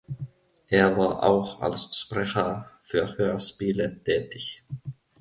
Er 0.67 0.97
war 0.97 1.21
auch 1.21 1.61
als 1.61 1.95
Sprecher 1.95 2.71
für 2.81 3.19
Hörspiele 3.19 4.01
tätig. 4.03 4.63